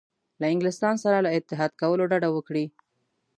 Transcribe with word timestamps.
له 0.41 0.45
انګلستان 0.53 0.95
سره 1.03 1.17
له 1.25 1.29
اتحاد 1.37 1.71
کولو 1.81 2.03
ډډه 2.11 2.29
وکړي. 2.33 2.65